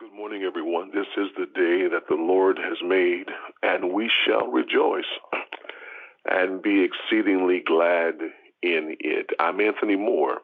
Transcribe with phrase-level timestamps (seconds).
[0.00, 0.90] good morning, everyone.
[0.94, 3.26] This is the day that the Lord has made,
[3.62, 5.04] and we shall rejoice
[6.24, 8.14] and be exceedingly glad
[8.62, 9.26] in it.
[9.38, 10.38] I'm Anthony Moore,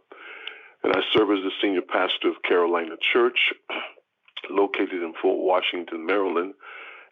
[0.84, 3.54] and I serve as the senior pastor of Carolina Church,
[4.50, 6.52] located in Fort Washington, Maryland,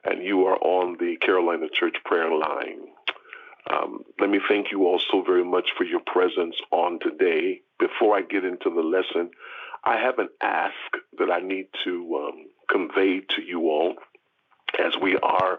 [0.05, 2.81] and you are on the Carolina Church prayer line.
[3.73, 7.63] Um, let me thank you all so very much for your presence on today.
[7.79, 9.31] Before I get into the lesson,
[9.85, 10.75] I have an ask
[11.19, 13.95] that I need to um, convey to you all
[14.83, 15.59] as we are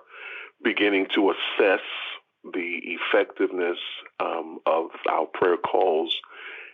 [0.63, 1.81] beginning to assess
[2.43, 3.77] the effectiveness
[4.19, 6.15] um, of our prayer calls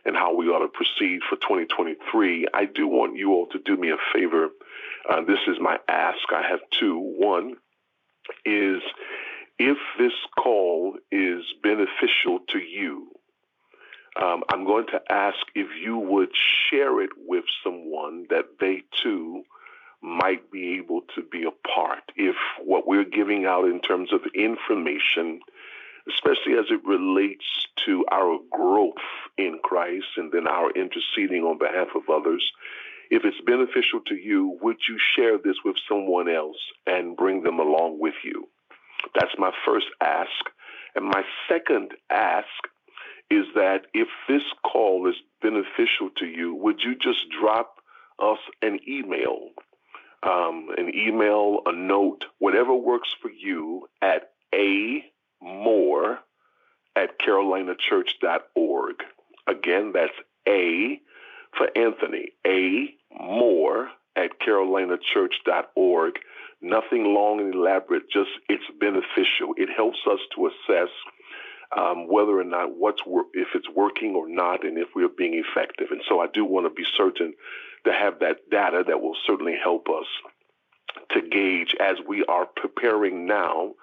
[0.05, 2.47] and how we ought to proceed for 2023.
[2.53, 4.49] I do want you all to do me a favor.
[5.09, 6.19] Uh, this is my ask.
[6.33, 6.97] I have two.
[6.97, 7.55] One
[8.45, 8.81] is
[9.59, 13.09] if this call is beneficial to you,
[14.19, 16.31] um, I'm going to ask if you would
[16.69, 19.43] share it with someone that they too
[20.01, 22.03] might be able to be a part.
[22.15, 25.41] If what we're giving out in terms of information,
[26.09, 27.45] especially as it relates
[27.85, 28.95] to our growth
[29.37, 32.43] in Christ and then our interceding on behalf of others,
[33.11, 37.59] if it's beneficial to you, would you share this with someone else and bring them
[37.59, 38.47] along with you?
[39.13, 40.29] That's my first ask.
[40.95, 42.47] And my second ask
[43.31, 47.77] is that if this call is beneficial to you, would you just drop
[48.19, 49.49] us an email?
[50.21, 55.03] Um, an email, a note, whatever works for you at a
[55.41, 56.19] Moore
[56.95, 58.95] at carolinachurch.org.
[59.47, 60.13] Again, that's
[60.47, 61.01] a
[61.57, 66.19] for Anthony, a Moore at carolinachurch.org.
[66.61, 69.55] Nothing long and elaborate, just it's beneficial.
[69.57, 70.89] It helps us to assess
[71.77, 75.33] um, whether or not what's wor- if it's working or not, and if we're being
[75.33, 75.87] effective.
[75.91, 77.33] And so I do want to be certain
[77.85, 80.07] to have that data that will certainly help us
[81.11, 83.73] to gauge as we are preparing now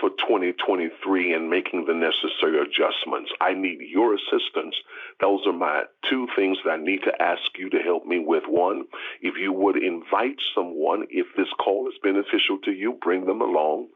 [0.00, 3.30] for 2023 and making the necessary adjustments.
[3.40, 4.76] I need your assistance.
[5.20, 8.44] Those are my two things that I need to ask you to help me with.
[8.46, 8.84] One,
[9.22, 13.88] if you would invite someone, if this call is beneficial to you, bring them along.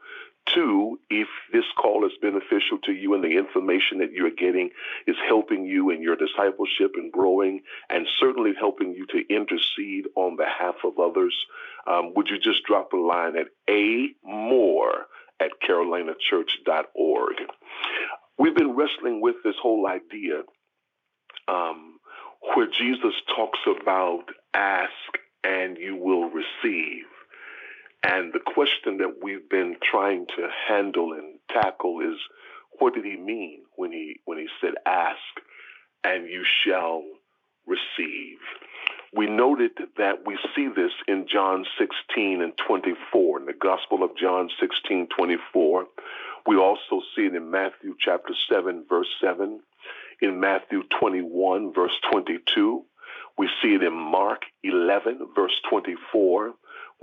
[0.47, 4.71] Two, if this call is beneficial to you and the information that you're getting
[5.07, 10.35] is helping you in your discipleship and growing, and certainly helping you to intercede on
[10.35, 11.35] behalf of others,
[11.87, 15.05] um, would you just drop a line at a Moore
[15.39, 17.35] at carolinachurch.org?
[18.37, 20.43] We've been wrestling with this whole idea
[21.47, 21.99] um,
[22.53, 24.91] where Jesus talks about ask
[25.43, 27.05] and you will receive.
[28.03, 32.17] And the question that we've been trying to handle and tackle is
[32.79, 35.17] what did he mean when he when he said ask
[36.03, 37.03] and you shall
[37.65, 38.39] receive?
[39.15, 44.17] We noted that we see this in John 16 and 24, in the Gospel of
[44.17, 45.85] John 16, 24.
[46.47, 49.59] We also see it in Matthew chapter 7, verse 7,
[50.21, 52.83] in Matthew 21, verse 22.
[53.37, 56.53] We see it in Mark 11, verse 24.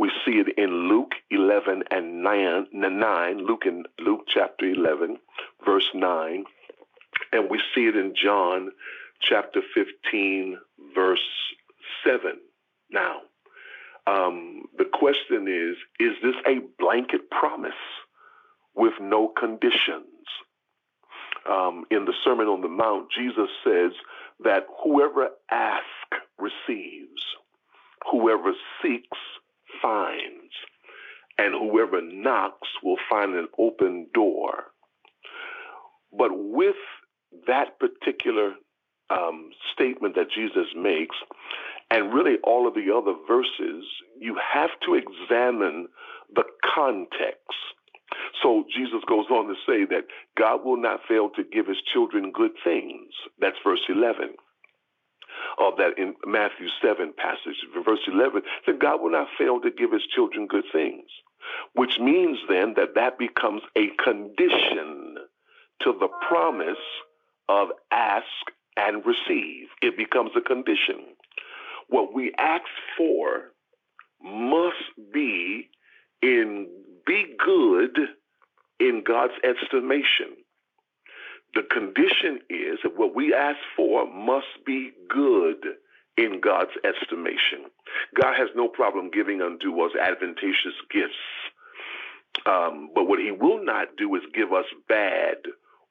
[0.01, 5.19] We see it in Luke 11 and 9, 9 Luke in Luke chapter 11,
[5.63, 6.45] verse 9.
[7.35, 8.71] And we see it in John
[9.21, 10.57] chapter 15,
[10.95, 11.21] verse
[12.03, 12.39] 7.
[12.91, 13.19] Now,
[14.07, 17.73] um, the question is is this a blanket promise
[18.75, 20.07] with no conditions?
[21.47, 23.93] Um, in the Sermon on the Mount, Jesus says
[24.45, 27.23] that whoever asks receives,
[28.11, 29.19] whoever seeks
[29.83, 30.53] finds,
[31.39, 34.65] and whoever knocks will find an open door.
[36.17, 36.77] But with
[37.47, 38.55] that particular
[39.11, 41.17] um, statement that Jesus makes,
[41.91, 43.85] and really all of the other verses,
[44.19, 45.89] you have to examine
[46.35, 46.45] the
[46.75, 47.41] context.
[48.43, 50.07] So Jesus goes on to say that
[50.37, 53.13] God will not fail to give his children good things.
[53.41, 54.35] That's verse 11
[55.61, 57.57] of that in Matthew 7 passage.
[57.85, 61.07] Verse 11 that God will not fail to give his children good things,
[61.75, 65.17] which means then that that becomes a condition
[65.83, 66.77] to the promise
[67.49, 68.25] of ask
[68.77, 69.69] and receive.
[69.83, 71.15] It becomes a condition.
[71.89, 72.65] What we ask
[72.97, 73.53] for
[74.23, 75.69] must be
[76.23, 76.69] in
[77.07, 77.99] be good
[78.79, 80.37] in God's estimation.
[81.55, 85.57] The condition is that what we ask for must be good
[86.17, 87.67] in God's estimation.
[88.21, 91.15] God has no problem giving unto us advantageous gifts.
[92.47, 95.37] Um, but what he will not do is give us bad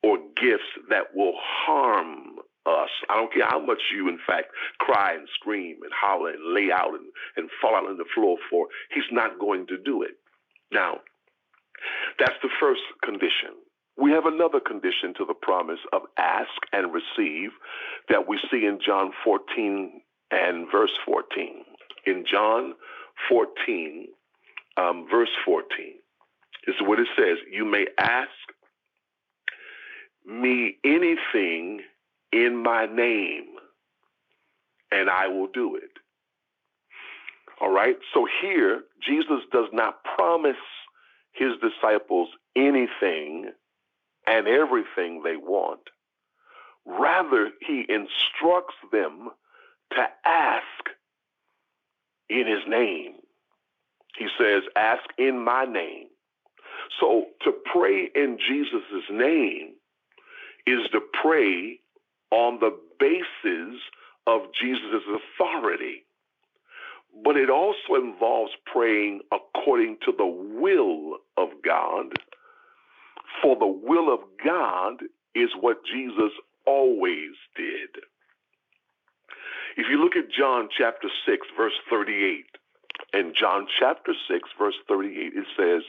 [0.03, 2.89] or gifts that will harm us.
[3.09, 4.47] I don't care how much you, in fact,
[4.79, 8.37] cry and scream and holler and lay out and, and fall out on the floor
[8.49, 8.67] for.
[8.93, 10.11] He's not going to do it.
[10.71, 10.99] Now,
[12.19, 13.55] that's the first condition.
[13.99, 17.51] We have another condition to the promise of ask and receive
[18.07, 20.01] that we see in John 14
[20.31, 21.63] and verse 14.
[22.05, 22.75] In John
[23.27, 24.07] 14,
[24.77, 25.65] um, verse 14,
[26.65, 28.29] this is what it says You may ask
[30.25, 31.81] me anything
[32.31, 33.47] in my name,
[34.91, 35.91] and I will do it.
[37.59, 37.97] All right?
[38.13, 40.55] So here, Jesus does not promise
[41.33, 43.51] his disciples anything
[44.27, 45.81] and everything they want.
[46.85, 49.29] Rather, he instructs them
[49.91, 50.63] to ask
[52.29, 53.13] in his name.
[54.17, 56.07] He says, Ask in my name.
[56.99, 59.73] So to pray in Jesus' name
[60.65, 61.79] is to pray
[62.31, 63.79] on the basis
[64.27, 66.05] of Jesus' authority.
[67.23, 72.13] But it also involves praying according to the will of God.
[73.41, 75.01] For the will of God
[75.35, 76.31] is what Jesus
[76.65, 78.03] always did.
[79.77, 82.45] If you look at John chapter 6, verse 38,
[83.13, 85.83] in John chapter 6, verse 38, it says,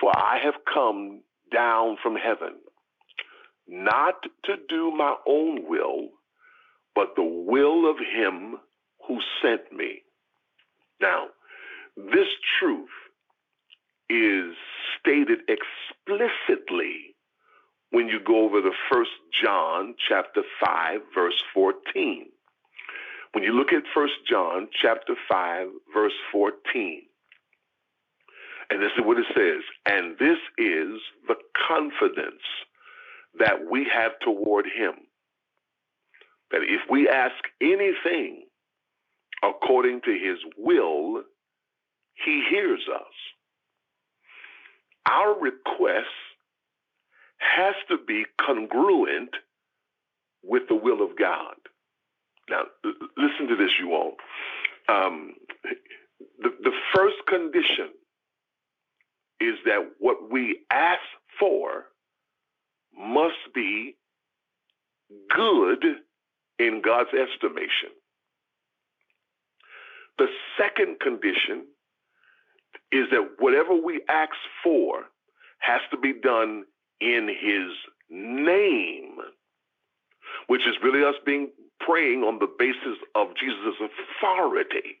[0.00, 1.22] For I have come
[1.52, 2.56] down from heaven,
[3.68, 4.14] not
[4.44, 6.08] to do my own will,
[6.94, 8.56] but the will of him
[9.06, 10.02] who sent me.
[11.00, 11.26] Now,
[11.96, 12.28] this
[12.58, 12.88] truth
[14.08, 14.54] is
[15.00, 17.16] stated explicitly
[17.90, 19.10] when you go over to First
[19.42, 22.26] John chapter 5 verse 14.
[23.32, 27.02] When you look at First John chapter 5 verse 14,
[28.70, 31.36] and this is what it says, and this is the
[31.68, 32.42] confidence
[33.38, 34.94] that we have toward him.
[36.52, 38.44] That if we ask anything
[39.42, 41.22] according to his will,
[42.24, 43.14] he hears us.
[45.10, 46.06] Our request
[47.38, 49.30] has to be congruent
[50.44, 51.56] with the will of God.
[52.48, 52.62] Now,
[53.16, 54.14] listen to this, you all.
[54.88, 55.34] Um,
[56.38, 57.90] the, the first condition
[59.40, 61.00] is that what we ask
[61.38, 61.86] for
[62.96, 63.96] must be
[65.34, 65.84] good
[66.58, 67.90] in God's estimation.
[70.18, 70.26] The
[70.58, 71.64] second condition
[72.92, 74.32] is that whatever we ask
[74.62, 75.04] for
[75.58, 76.64] has to be done
[77.00, 77.72] in his
[78.10, 79.16] name,
[80.48, 81.50] which is really us being
[81.80, 85.00] praying on the basis of Jesus' authority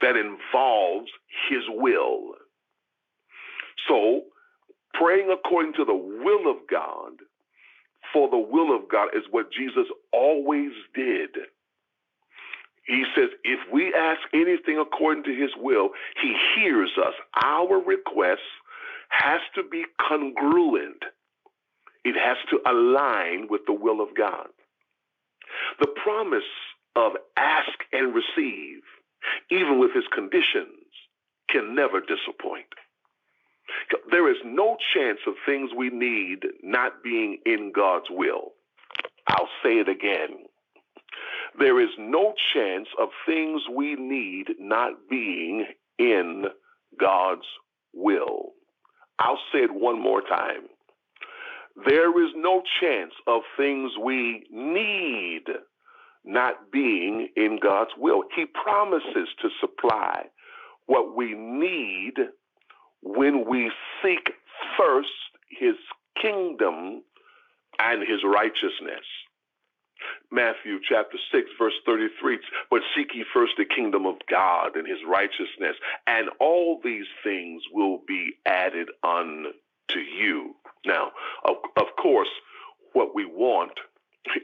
[0.00, 1.10] that involves
[1.48, 2.34] his will.
[3.88, 4.22] So,
[4.94, 7.12] praying according to the will of God
[8.12, 11.30] for the will of God is what Jesus always did.
[12.88, 15.90] He says, if we ask anything according to his will,
[16.20, 17.14] he hears us.
[17.44, 18.40] Our request
[19.10, 21.04] has to be congruent,
[22.04, 24.48] it has to align with the will of God.
[25.80, 26.42] The promise
[26.96, 28.82] of ask and receive,
[29.50, 30.72] even with his conditions,
[31.50, 32.66] can never disappoint.
[34.10, 38.52] There is no chance of things we need not being in God's will.
[39.28, 40.46] I'll say it again.
[41.58, 45.66] There is no chance of things we need not being
[45.98, 46.44] in
[47.00, 47.46] God's
[47.94, 48.52] will.
[49.18, 50.68] I'll say it one more time.
[51.86, 55.44] There is no chance of things we need
[56.24, 58.24] not being in God's will.
[58.34, 60.26] He promises to supply
[60.86, 62.14] what we need
[63.02, 63.70] when we
[64.02, 64.30] seek
[64.76, 65.08] first
[65.50, 65.76] his
[66.20, 67.02] kingdom
[67.78, 69.04] and his righteousness.
[70.30, 72.38] Matthew chapter 6, verse 33.
[72.70, 77.62] But seek ye first the kingdom of God and his righteousness, and all these things
[77.72, 80.54] will be added unto you.
[80.86, 81.12] Now,
[81.44, 82.28] of, of course,
[82.92, 83.72] what we want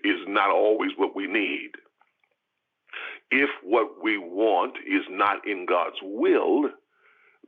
[0.05, 1.73] is not always what we need.
[3.31, 6.71] If what we want is not in God's will,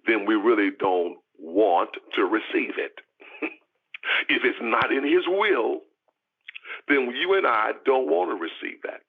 [0.06, 2.94] then we really don't want to receive it.
[4.28, 5.80] if it's not in His will,
[6.88, 9.00] then you and I don't want to receive that.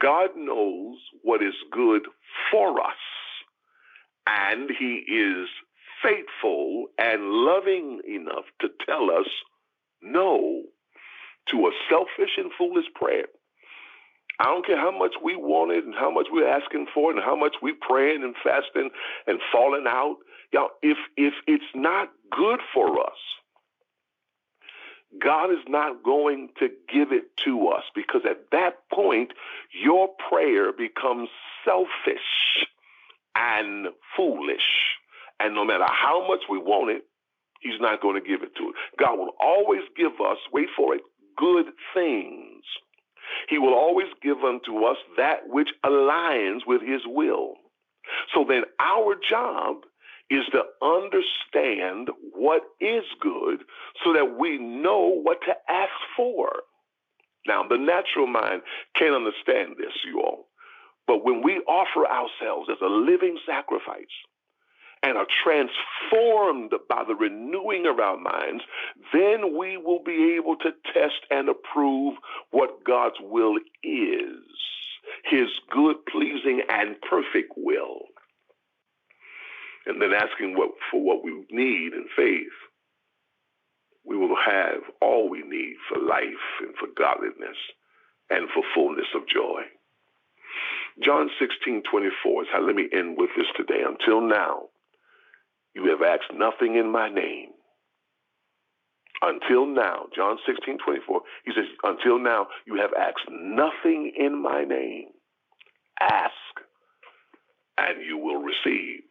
[0.00, 2.02] God knows what is good
[2.50, 2.96] for us,
[4.26, 5.48] and He is
[6.02, 9.28] faithful and loving enough to tell us
[10.02, 10.62] no
[11.50, 13.26] to a selfish and foolish prayer.
[14.40, 17.16] I don't care how much we want it and how much we're asking for it
[17.16, 18.90] and how much we're praying and fasting
[19.26, 20.16] and falling out.
[20.52, 23.18] Y'all, if if it's not good for us,
[25.22, 29.32] God is not going to give it to us because at that point,
[29.72, 31.28] your prayer becomes
[31.64, 32.66] selfish
[33.36, 34.96] and foolish.
[35.40, 37.04] And no matter how much we want it,
[37.60, 38.74] He's not going to give it to us.
[38.98, 41.02] God will always give us, wait for it,
[41.36, 42.64] good things.
[43.48, 47.54] He will always give unto us that which aligns with His will.
[48.34, 49.78] So then our job
[50.30, 53.60] is to understand what is good
[54.04, 56.50] so that we know what to ask for.
[57.46, 58.62] Now, the natural mind
[58.96, 60.48] can't understand this, you all.
[61.06, 64.06] But when we offer ourselves as a living sacrifice
[65.04, 68.64] and are transformed by the renewing of our minds,
[69.12, 72.14] then we will be able to test and approve
[72.50, 74.42] what God's will is
[75.24, 78.06] his good, pleasing, and perfect will
[79.86, 82.56] and then asking what for what we need in faith,
[84.04, 87.56] we will have all we need for life and for godliness
[88.30, 89.62] and for fullness of joy.
[91.02, 93.82] John 16, 24 is how let me end with this today.
[93.86, 94.68] Until now,
[95.74, 97.50] you have asked nothing in my name.
[99.22, 104.64] Until now, John 16, 24, he says, Until now, you have asked nothing in my
[104.64, 105.08] name.
[106.00, 106.32] Ask,
[107.78, 109.02] and you will receive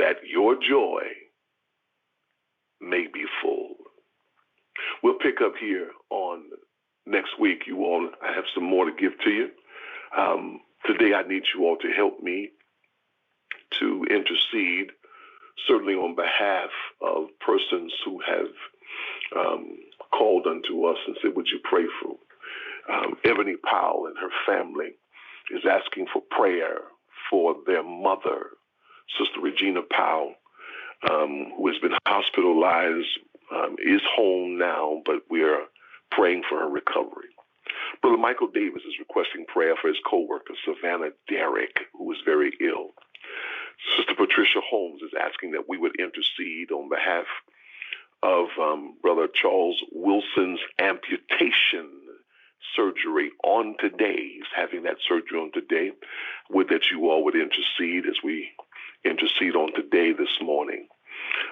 [0.00, 1.02] that your joy
[2.80, 3.74] may be full.
[5.02, 6.44] We'll pick up here on
[7.06, 7.64] next week.
[7.66, 9.48] You all, I have some more to give to you.
[10.16, 12.48] Um, today, I need you all to help me
[13.78, 14.90] to intercede,
[15.68, 16.70] certainly on behalf
[17.02, 18.48] of persons who have
[19.36, 19.76] um,
[20.16, 22.16] called unto us and said, Would you pray for
[22.92, 24.92] um, Ebony Powell and her family?
[25.52, 26.78] Is asking for prayer
[27.28, 28.50] for their mother
[29.18, 30.34] Sister Regina Powell,
[31.10, 33.18] um, who has been hospitalized,
[33.54, 35.62] um, is home now, but we are
[36.10, 37.28] praying for her recovery.
[38.02, 42.90] Brother Michael Davis is requesting prayer for his co-worker, Savannah Derrick, who is very ill.
[43.96, 47.26] Sister Patricia Holmes is asking that we would intercede on behalf
[48.22, 51.88] of um, Brother Charles Wilson's amputation
[52.76, 54.34] surgery on today.
[54.34, 55.92] He's having that surgery on today.
[56.50, 58.50] Would that you all would intercede as we
[59.04, 60.86] intercede on today, this morning.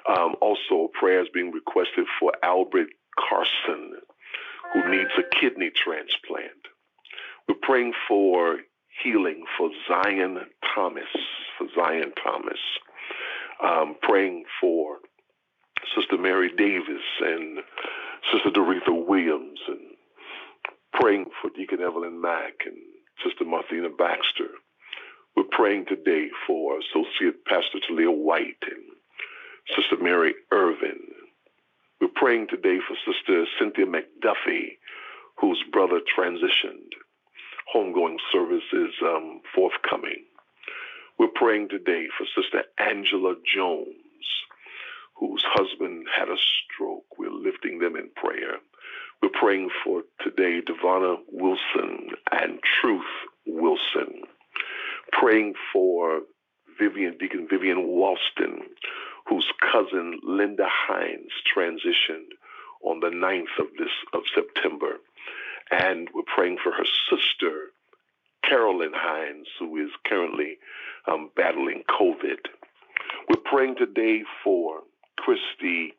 [0.08, 2.88] Um, also, prayers being requested for Albert
[3.18, 3.92] Carson,
[4.72, 6.52] who needs a kidney transplant.
[7.48, 8.58] We're praying for
[9.02, 10.38] healing for Zion
[10.74, 11.08] Thomas,
[11.56, 12.58] for Zion Thomas.
[13.62, 14.98] Um, praying for
[15.96, 17.58] Sister Mary Davis and
[18.32, 19.80] Sister Doretha Williams, and
[20.92, 22.76] praying for Deacon Evelyn Mack and
[23.24, 24.50] Sister Martina Baxter.
[25.38, 28.83] We're praying today for Associate Pastor Talia White and
[29.76, 30.99] Sister Mary Irvin.
[32.00, 34.78] We're praying today for Sister Cynthia McDuffie,
[35.40, 36.90] whose brother transitioned.
[37.73, 40.25] Homegoing service is um, forthcoming.
[41.21, 44.26] We're praying today for Sister Angela Jones,
[45.21, 47.16] whose husband had a stroke.
[47.16, 48.57] We're lifting them in prayer.
[49.23, 53.07] We're praying for today Devonna Wilson and Truth
[53.47, 54.25] Wilson
[55.12, 56.20] praying for
[56.78, 58.60] Vivian, Deacon Vivian Walston,
[59.28, 62.32] whose cousin Linda Hines transitioned
[62.82, 64.98] on the 9th of this of September.
[65.70, 67.66] And we're praying for her sister,
[68.42, 70.58] Carolyn Hines, who is currently
[71.06, 72.46] um, battling COVID.
[73.28, 74.80] We're praying today for
[75.18, 75.94] Christy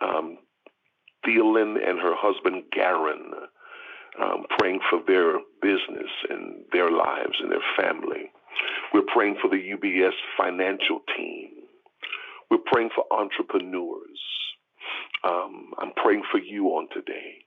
[0.00, 0.38] um,
[1.24, 3.32] Thielen and her husband, Garen,
[4.20, 8.30] um, praying for their business and their lives and their family.
[8.92, 11.50] We're praying for the UBS financial team.
[12.50, 14.20] We're praying for entrepreneurs.
[15.24, 17.44] Um, I'm praying for you on today.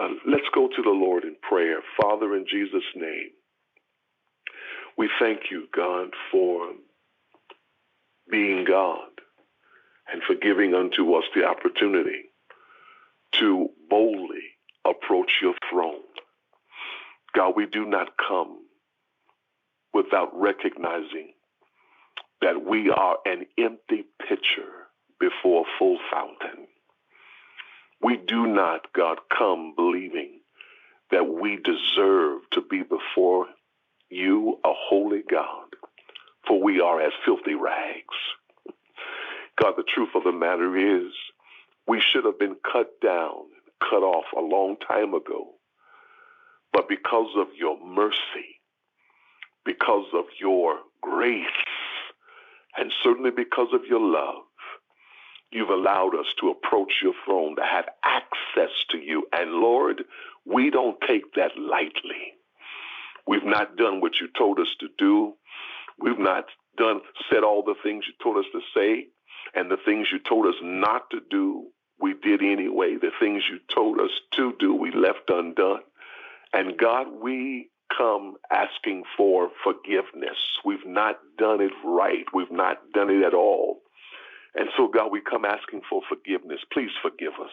[0.00, 1.80] Uh, let's go to the Lord in prayer.
[2.00, 3.30] Father, in Jesus' name,
[4.96, 6.70] we thank you, God, for
[8.30, 9.08] being God
[10.12, 12.30] and for giving unto us the opportunity
[13.32, 14.42] to boldly
[14.84, 16.00] approach your throne.
[17.34, 18.56] God, we do not come
[19.92, 21.32] without recognizing
[22.40, 24.86] that we are an empty pitcher
[25.18, 26.68] before a full fountain.
[28.00, 30.38] We do not, God, come believing
[31.10, 33.46] that we deserve to be before
[34.08, 35.74] you, a holy God,
[36.46, 38.18] for we are as filthy rags.
[39.60, 41.12] God, the truth of the matter is,
[41.88, 43.46] we should have been cut down
[43.80, 45.57] cut off a long time ago.
[46.78, 48.60] But because of your mercy,
[49.66, 51.46] because of your grace,
[52.78, 54.44] and certainly because of your love,
[55.52, 59.26] You've allowed us to approach your throne, to have access to you.
[59.32, 60.04] And Lord,
[60.46, 62.34] we don't take that lightly.
[63.26, 65.34] We've not done what you told us to do.
[65.98, 67.00] We've not done,
[67.32, 69.08] said all the things you told us to say,
[69.54, 71.68] and the things you told us not to do,
[72.00, 72.96] we did anyway.
[72.96, 75.80] The things you told us to do, we left undone.
[76.52, 80.36] And God, we come asking for forgiveness.
[80.64, 82.24] We've not done it right.
[82.34, 83.80] We've not done it at all.
[84.54, 86.60] And so, God, we come asking for forgiveness.
[86.72, 87.52] Please forgive us.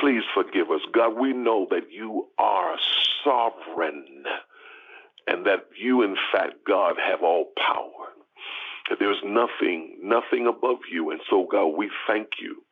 [0.00, 0.80] Please forgive us.
[0.92, 2.76] God, we know that you are
[3.24, 4.24] sovereign
[5.26, 8.08] and that you, in fact, God, have all power.
[8.98, 11.10] There's nothing, nothing above you.
[11.10, 12.62] And so, God, we thank you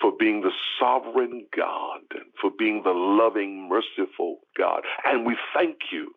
[0.00, 2.00] for being the sovereign God,
[2.40, 4.82] for being the loving, merciful God.
[5.04, 6.12] And we thank you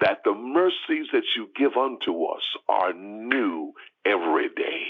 [0.00, 3.72] that the mercies that you give unto us are new
[4.04, 4.84] every day.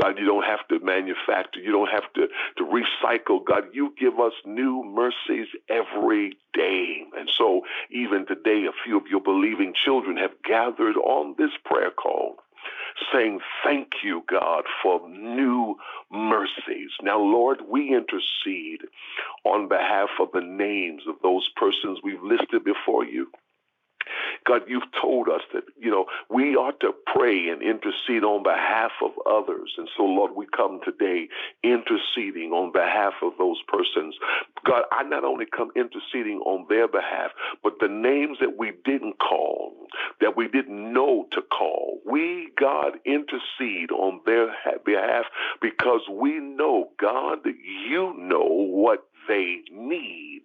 [0.00, 3.44] God, you don't have to manufacture, you don't have to, to recycle.
[3.44, 7.04] God, you give us new mercies every day.
[7.18, 11.90] And so, even today, a few of your believing children have gathered on this prayer
[11.90, 12.36] call
[13.12, 15.76] saying, Thank you, God, for new
[16.10, 16.90] mercies.
[17.02, 18.82] Now, Lord, we intercede
[19.44, 23.28] on behalf of the names of those persons we've listed before you.
[24.46, 28.92] God, you've told us that, you know, we ought to pray and intercede on behalf
[29.02, 29.74] of others.
[29.76, 31.28] And so, Lord, we come today
[31.64, 34.14] interceding on behalf of those persons.
[34.64, 39.18] God, I not only come interceding on their behalf, but the names that we didn't
[39.18, 39.88] call,
[40.20, 44.48] that we didn't know to call, we, God, intercede on their
[44.86, 45.26] behalf
[45.60, 50.42] because we know, God, you know what they need.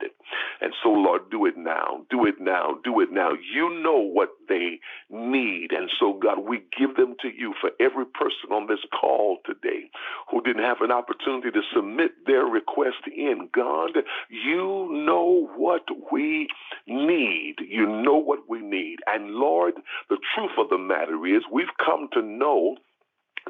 [0.61, 2.05] And so, Lord, do it now.
[2.09, 2.77] Do it now.
[2.83, 3.31] Do it now.
[3.31, 5.71] You know what they need.
[5.71, 9.89] And so, God, we give them to you for every person on this call today
[10.29, 13.49] who didn't have an opportunity to submit their request in.
[13.53, 13.91] God,
[14.29, 16.47] you know what we
[16.87, 17.55] need.
[17.67, 18.97] You know what we need.
[19.07, 19.73] And Lord,
[20.09, 22.77] the truth of the matter is we've come to know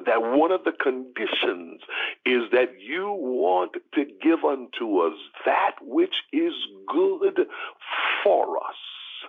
[0.05, 1.81] that one of the conditions
[2.25, 6.53] is that you want to give unto us that which is
[6.87, 7.47] good
[8.23, 8.75] for us.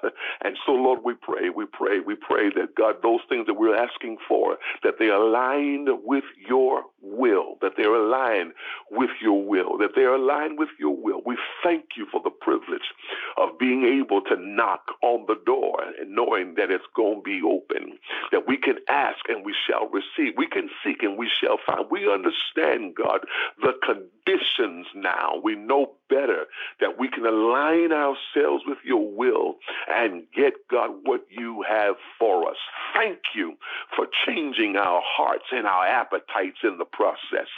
[0.45, 3.77] And so, Lord, we pray, we pray, we pray that God, those things that we're
[3.77, 8.53] asking for, that they align with your will, that they're aligned
[8.91, 11.23] with your will, that they're aligned with your will.
[11.27, 12.93] We thank you for the privilege
[13.37, 17.41] of being able to knock on the door and knowing that it's going to be
[17.47, 17.99] open,
[18.33, 20.35] that we can ask and we shall receive.
[20.37, 21.87] We can seek and we shall find.
[21.91, 23.21] We understand, God,
[23.61, 25.41] the conditions now.
[25.43, 26.47] We know better
[26.81, 29.57] that we can align ourselves with your will
[29.89, 32.57] and get, God, what you have for us.
[32.95, 33.55] Thank you
[33.97, 37.49] for changing our hearts and our appetites in the process.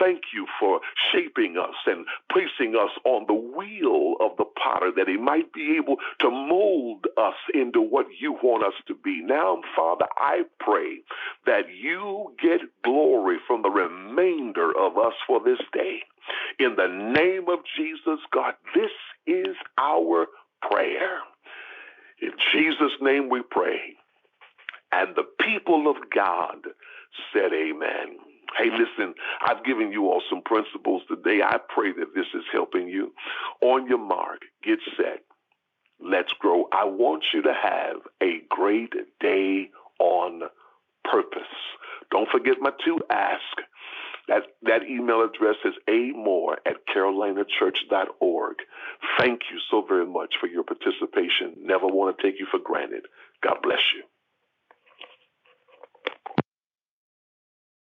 [0.00, 0.80] Thank you for
[1.12, 5.76] shaping us and placing us on the wheel of the potter that he might be
[5.76, 9.22] able to mold us into what you want us to be.
[9.22, 10.98] Now, Father, I pray
[11.46, 16.00] that you get glory from the remainder of us for this day.
[16.58, 18.90] In the name of Jesus, God, this
[19.26, 20.26] is our
[20.62, 21.20] prayer.
[22.20, 23.96] In Jesus' name we pray.
[24.92, 26.58] And the people of God
[27.32, 28.18] said, Amen.
[28.58, 29.14] Hey, listen,
[29.46, 31.42] I've given you all some principles today.
[31.42, 33.12] I pray that this is helping you.
[33.62, 35.20] On your mark, get set.
[36.00, 36.66] Let's grow.
[36.72, 40.42] I want you to have a great day on
[41.04, 41.42] purpose.
[42.10, 43.40] Don't forget my two ask.
[44.28, 48.56] That, that email address is amoore at carolinachurch.org.
[49.18, 51.56] Thank you so very much for your participation.
[51.60, 53.06] Never want to take you for granted.
[53.42, 54.02] God bless you.